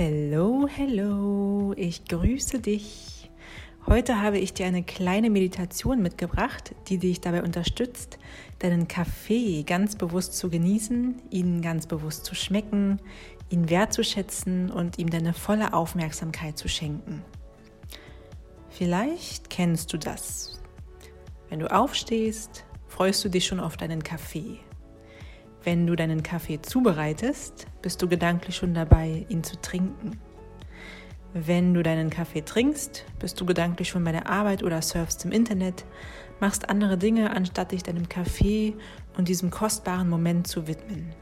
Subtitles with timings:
[0.00, 3.28] Hello, hello, ich grüße dich.
[3.84, 8.20] Heute habe ich dir eine kleine Meditation mitgebracht, die dich dabei unterstützt,
[8.60, 13.00] deinen Kaffee ganz bewusst zu genießen, ihn ganz bewusst zu schmecken,
[13.50, 17.24] ihn wertzuschätzen und ihm deine volle Aufmerksamkeit zu schenken.
[18.70, 20.62] Vielleicht kennst du das.
[21.48, 24.60] Wenn du aufstehst, freust du dich schon auf deinen Kaffee.
[25.64, 30.18] Wenn du deinen Kaffee zubereitest, bist du gedanklich schon dabei, ihn zu trinken.
[31.34, 35.32] Wenn du deinen Kaffee trinkst, bist du gedanklich schon bei der Arbeit oder surfst im
[35.32, 35.84] Internet,
[36.40, 38.74] machst andere Dinge, anstatt dich deinem Kaffee
[39.16, 41.12] und diesem kostbaren Moment zu widmen.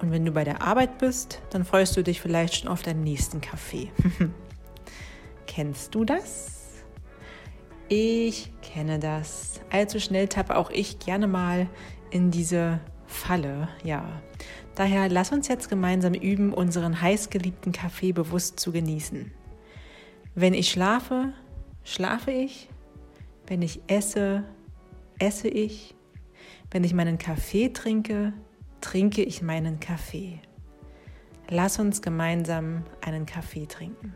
[0.00, 3.02] Und wenn du bei der Arbeit bist, dann freust du dich vielleicht schon auf deinen
[3.02, 3.90] nächsten Kaffee.
[5.46, 6.82] Kennst du das?
[7.88, 9.60] Ich kenne das.
[9.70, 11.68] Allzu schnell tappe auch ich gerne mal
[12.10, 14.22] in diese Falle, ja.
[14.74, 19.30] Daher lass uns jetzt gemeinsam üben, unseren heißgeliebten Kaffee bewusst zu genießen.
[20.34, 21.32] Wenn ich schlafe,
[21.84, 22.68] schlafe ich.
[23.46, 24.44] Wenn ich esse,
[25.18, 25.94] esse ich.
[26.70, 28.32] Wenn ich meinen Kaffee trinke,
[28.80, 30.40] trinke ich meinen Kaffee.
[31.48, 34.14] Lass uns gemeinsam einen Kaffee trinken.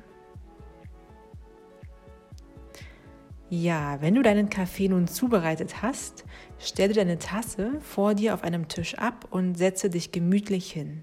[3.50, 6.24] Ja, wenn du deinen Kaffee nun zubereitet hast,
[6.58, 11.02] stelle deine Tasse vor dir auf einem Tisch ab und setze dich gemütlich hin.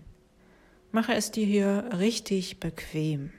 [0.92, 3.32] Mache es dir hier richtig bequem.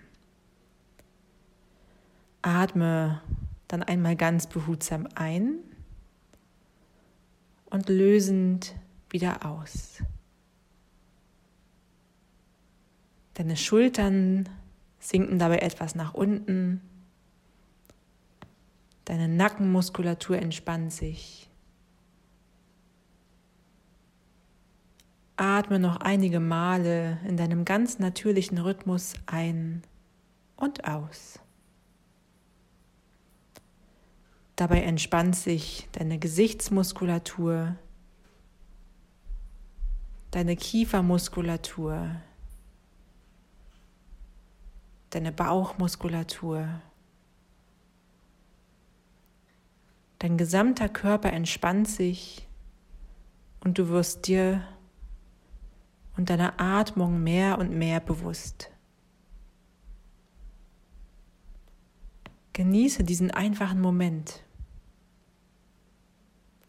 [2.42, 3.22] Atme
[3.68, 5.58] dann einmal ganz behutsam ein
[7.70, 8.74] und lösend
[9.10, 10.02] wieder aus.
[13.34, 14.48] Deine Schultern
[14.98, 16.80] sinken dabei etwas nach unten
[19.06, 21.48] Deine Nackenmuskulatur entspannt sich.
[25.36, 29.82] Atme noch einige Male in deinem ganz natürlichen Rhythmus ein
[30.56, 31.38] und aus.
[34.56, 37.76] Dabei entspannt sich deine Gesichtsmuskulatur,
[40.32, 42.16] deine Kiefermuskulatur,
[45.10, 46.80] deine Bauchmuskulatur.
[50.18, 52.48] Dein gesamter Körper entspannt sich
[53.60, 54.66] und du wirst dir
[56.16, 58.70] und deiner Atmung mehr und mehr bewusst.
[62.54, 64.42] Genieße diesen einfachen Moment.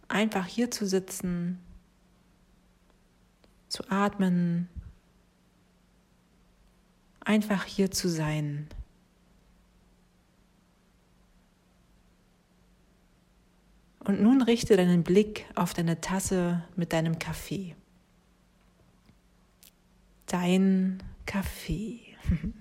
[0.10, 1.60] Einfach hier zu sitzen,
[3.70, 4.68] zu atmen,
[7.22, 8.68] einfach hier zu sein.
[14.08, 17.76] Und nun richte deinen Blick auf deine Tasse mit deinem Kaffee.
[20.28, 22.16] Dein Kaffee.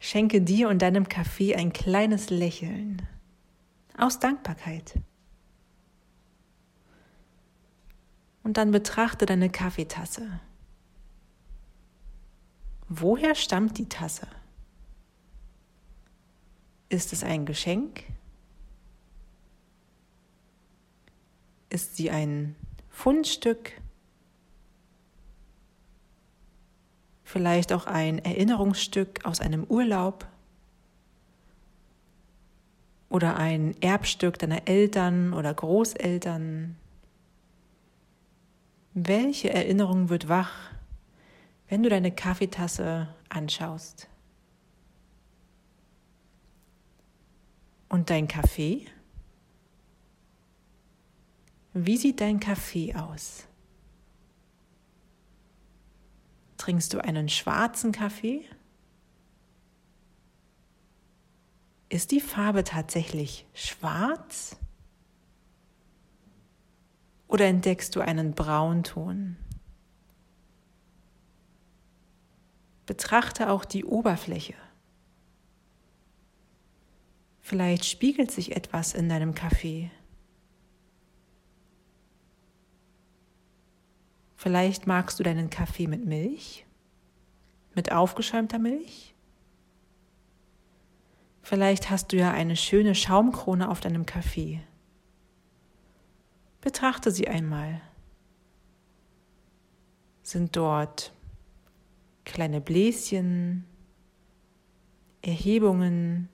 [0.00, 3.02] Schenke dir und deinem Kaffee ein kleines Lächeln
[3.98, 4.98] aus Dankbarkeit.
[8.42, 10.40] Und dann betrachte deine Kaffeetasse.
[12.88, 14.26] Woher stammt die Tasse?
[16.88, 18.04] Ist es ein Geschenk?
[21.76, 22.56] Ist sie ein
[22.88, 23.72] Fundstück?
[27.22, 30.26] Vielleicht auch ein Erinnerungsstück aus einem Urlaub?
[33.10, 36.76] Oder ein Erbstück deiner Eltern oder Großeltern?
[38.94, 40.70] Welche Erinnerung wird wach,
[41.68, 44.08] wenn du deine Kaffeetasse anschaust?
[47.90, 48.86] Und dein Kaffee?
[51.78, 53.46] Wie sieht dein Kaffee aus?
[56.56, 58.46] Trinkst du einen schwarzen Kaffee?
[61.90, 64.56] Ist die Farbe tatsächlich schwarz?
[67.28, 69.36] Oder entdeckst du einen Braunton?
[72.86, 74.54] Betrachte auch die Oberfläche.
[77.42, 79.90] Vielleicht spiegelt sich etwas in deinem Kaffee.
[84.46, 86.64] Vielleicht magst du deinen Kaffee mit Milch,
[87.74, 89.12] mit aufgeschäumter Milch.
[91.42, 94.60] Vielleicht hast du ja eine schöne Schaumkrone auf deinem Kaffee.
[96.60, 97.80] Betrachte sie einmal.
[100.22, 101.12] Sind dort
[102.24, 103.64] kleine Bläschen,
[105.22, 106.28] Erhebungen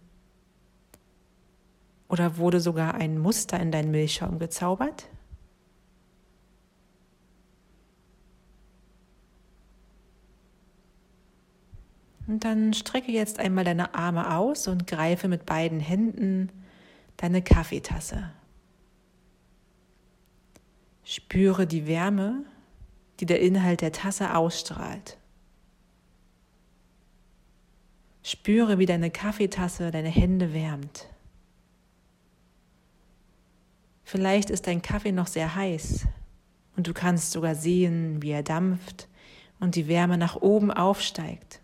[2.11, 5.09] oder wurde sogar ein Muster in deinen Milchschaum gezaubert?
[12.33, 16.49] Und dann strecke jetzt einmal deine Arme aus und greife mit beiden Händen
[17.19, 18.33] deine Kaffeetasse.
[21.05, 22.43] Spüre die Wärme,
[23.21, 25.19] die der Inhalt der Tasse ausstrahlt.
[28.23, 31.09] Spüre, wie deine Kaffeetasse deine Hände wärmt.
[34.05, 36.07] Vielleicht ist dein Kaffee noch sehr heiß
[36.79, 39.07] und du kannst sogar sehen, wie er dampft
[39.61, 41.62] und die Wärme nach oben aufsteigt.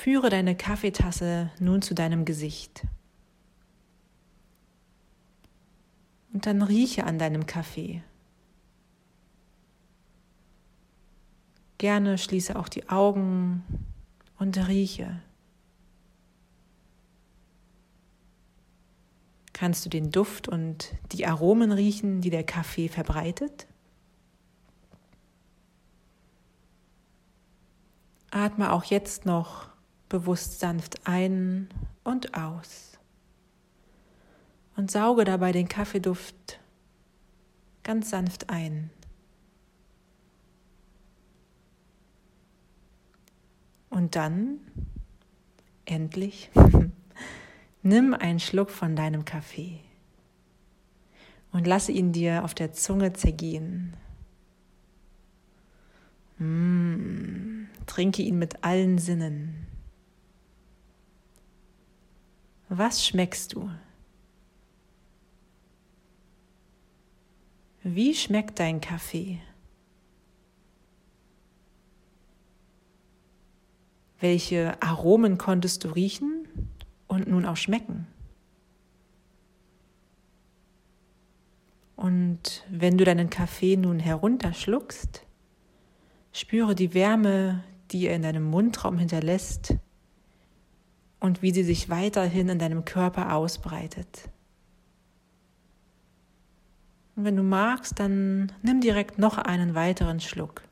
[0.00, 2.86] Führe deine Kaffeetasse nun zu deinem Gesicht.
[6.32, 8.04] Und dann rieche an deinem Kaffee.
[11.78, 13.64] Gerne schließe auch die Augen
[14.38, 15.20] und rieche.
[19.52, 23.66] Kannst du den Duft und die Aromen riechen, die der Kaffee verbreitet?
[28.30, 29.76] Atme auch jetzt noch
[30.08, 31.68] bewusst sanft ein
[32.04, 32.98] und aus.
[34.76, 36.60] Und sauge dabei den Kaffeeduft
[37.82, 38.90] ganz sanft ein.
[43.90, 44.60] Und dann,
[45.86, 46.50] endlich,
[47.82, 49.80] nimm einen Schluck von deinem Kaffee
[51.52, 53.94] und lasse ihn dir auf der Zunge zergehen.
[56.36, 59.67] Mmh, trinke ihn mit allen Sinnen.
[62.68, 63.70] Was schmeckst du?
[67.82, 69.40] Wie schmeckt dein Kaffee?
[74.20, 76.46] Welche Aromen konntest du riechen
[77.06, 78.06] und nun auch schmecken?
[81.96, 85.22] Und wenn du deinen Kaffee nun herunterschluckst,
[86.32, 89.74] spüre die Wärme, die er in deinem Mundraum hinterlässt
[91.20, 94.28] und wie sie sich weiterhin in deinem Körper ausbreitet.
[97.16, 100.62] Und wenn du magst, dann nimm direkt noch einen weiteren Schluck.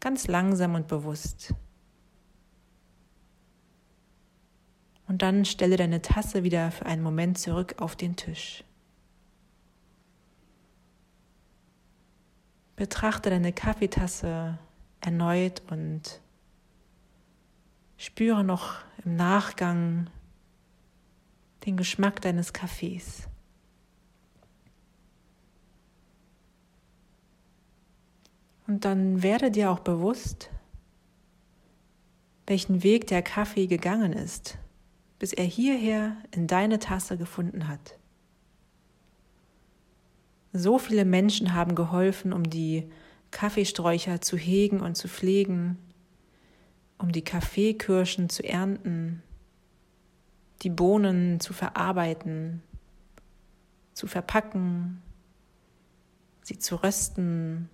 [0.00, 1.54] Ganz langsam und bewusst.
[5.06, 8.64] Und dann stelle deine Tasse wieder für einen Moment zurück auf den Tisch.
[12.76, 14.58] Betrachte deine Kaffeetasse
[15.00, 16.20] erneut und
[17.98, 20.08] Spüre noch im Nachgang
[21.66, 23.28] den Geschmack deines Kaffees.
[28.68, 30.50] Und dann werde dir auch bewusst,
[32.46, 34.58] welchen Weg der Kaffee gegangen ist,
[35.18, 37.98] bis er hierher in deine Tasse gefunden hat.
[40.52, 42.88] So viele Menschen haben geholfen, um die
[43.32, 45.78] Kaffeesträucher zu hegen und zu pflegen,
[46.98, 49.22] um die Kaffeekirschen zu ernten,
[50.62, 52.62] die Bohnen zu verarbeiten,
[53.94, 55.00] zu verpacken,
[56.42, 57.68] sie zu rösten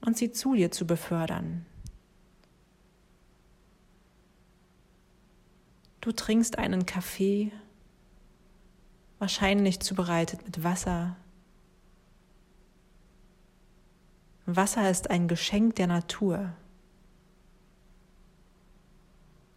[0.00, 1.64] und sie zu dir zu befördern.
[6.00, 7.50] Du trinkst einen Kaffee,
[9.18, 11.16] wahrscheinlich zubereitet mit Wasser.
[14.44, 16.52] Wasser ist ein Geschenk der Natur.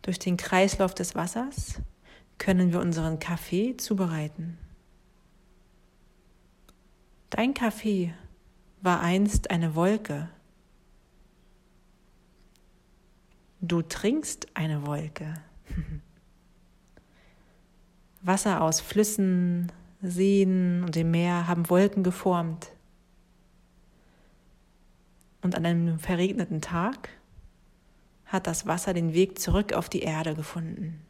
[0.08, 1.82] Durch den Kreislauf des Wassers
[2.38, 4.58] können wir unseren Kaffee zubereiten.
[7.30, 8.14] Dein Kaffee
[8.82, 10.30] war einst eine Wolke.
[13.60, 15.34] Du trinkst eine Wolke.
[18.22, 22.72] Wasser aus Flüssen, Seen und dem Meer haben Wolken geformt.
[25.42, 27.10] Und an einem verregneten Tag
[28.28, 31.02] hat das Wasser den Weg zurück auf die Erde gefunden.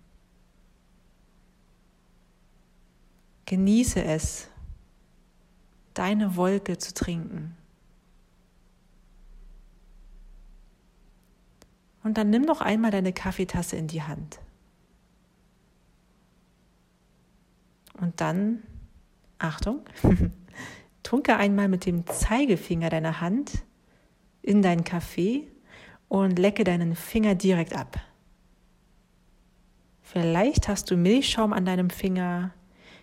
[3.45, 4.49] Genieße es,
[5.93, 7.55] deine Wolke zu trinken.
[12.03, 14.39] Und dann nimm noch einmal deine Kaffeetasse in die Hand.
[17.99, 18.63] Und dann,
[19.39, 19.81] Achtung,
[21.03, 23.63] tunke einmal mit dem Zeigefinger deiner Hand
[24.41, 25.47] in deinen Kaffee
[26.07, 27.99] und lecke deinen Finger direkt ab.
[30.01, 32.51] Vielleicht hast du Milchschaum an deinem Finger,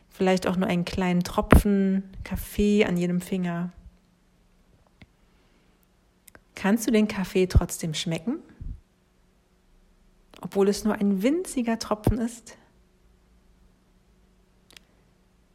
[0.08, 3.72] vielleicht auch nur einen kleinen Tropfen Kaffee an jedem Finger.
[6.54, 8.38] Kannst du den Kaffee trotzdem schmecken?
[10.40, 12.56] Obwohl es nur ein winziger Tropfen ist?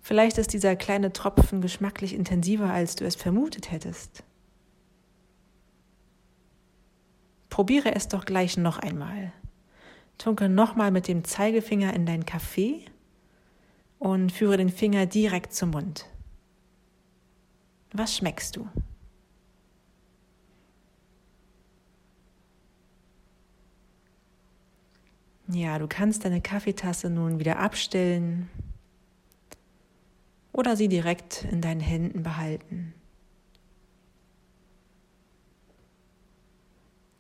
[0.01, 4.23] Vielleicht ist dieser kleine Tropfen geschmacklich intensiver, als du es vermutet hättest.
[7.59, 9.33] Probiere es doch gleich noch einmal.
[10.17, 12.85] Tunke nochmal mit dem Zeigefinger in dein Kaffee
[13.97, 16.05] und führe den Finger direkt zum Mund.
[17.91, 18.69] Was schmeckst du?
[25.49, 28.49] Ja, du kannst deine Kaffeetasse nun wieder abstellen
[30.53, 32.93] oder sie direkt in deinen Händen behalten.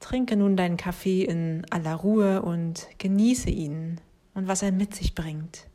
[0.09, 4.01] Trinke nun deinen Kaffee in aller Ruhe und genieße ihn
[4.33, 5.67] und was er mit sich bringt.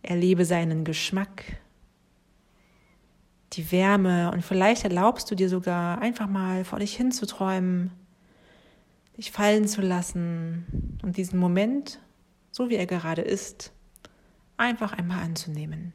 [0.00, 1.44] Erlebe seinen Geschmack,
[3.52, 7.90] die Wärme und vielleicht erlaubst du dir sogar einfach mal vor dich hinzuträumen,
[9.18, 12.00] dich fallen zu lassen und diesen Moment,
[12.52, 13.74] so wie er gerade ist,
[14.56, 15.92] einfach einmal anzunehmen.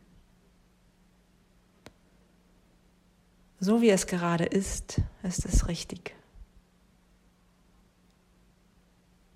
[3.64, 6.18] So wie es gerade ist, ist es richtig.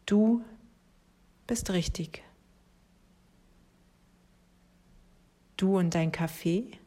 [0.05, 0.43] Du
[1.47, 2.23] bist richtig.
[5.55, 6.77] Du und dein Kaffee,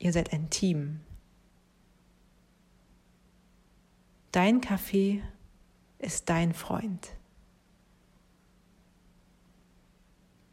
[0.00, 1.02] ihr seid ein Team.
[4.32, 5.22] Dein Kaffee
[5.98, 7.12] ist dein Freund.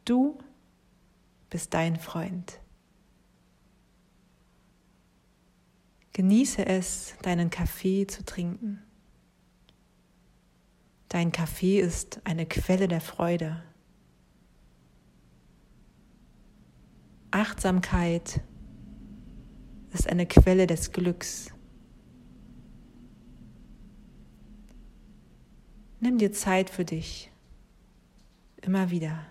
[0.04, 0.38] Du
[1.50, 2.60] bist dein Freund.
[6.18, 8.82] Genieße es, deinen Kaffee zu trinken.
[11.08, 13.62] Dein Kaffee ist eine Quelle der Freude.
[17.30, 18.40] Achtsamkeit
[19.92, 21.52] ist eine Quelle des Glücks.
[26.00, 27.30] Nimm dir Zeit für dich.
[28.60, 29.24] Immer wieder.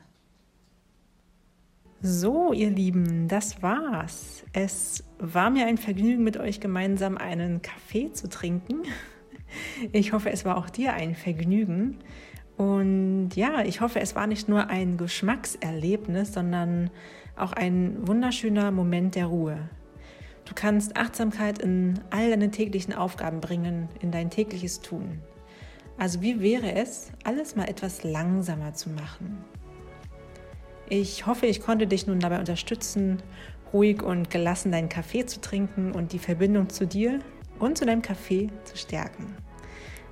[2.01, 4.43] So, ihr Lieben, das war's.
[4.53, 8.83] Es war mir ein Vergnügen, mit euch gemeinsam einen Kaffee zu trinken.
[9.93, 11.97] Ich hoffe, es war auch dir ein Vergnügen.
[12.57, 16.91] Und ja, ich hoffe, es war nicht nur ein Geschmackserlebnis, sondern
[17.35, 19.57] auch ein wunderschöner Moment der Ruhe.
[20.45, 25.19] Du kannst Achtsamkeit in all deine täglichen Aufgaben bringen, in dein tägliches Tun.
[25.97, 29.43] Also wie wäre es, alles mal etwas langsamer zu machen?
[30.89, 33.21] Ich hoffe, ich konnte dich nun dabei unterstützen,
[33.73, 37.19] ruhig und gelassen deinen Kaffee zu trinken und die Verbindung zu dir
[37.59, 39.35] und zu deinem Kaffee zu stärken.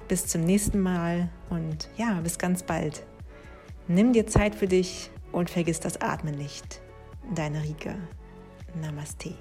[0.07, 3.03] Bis zum nächsten Mal und ja, bis ganz bald.
[3.87, 6.81] Nimm dir Zeit für dich und vergiss das Atmen nicht.
[7.33, 7.95] Deine Rike.
[8.81, 9.35] Namaste.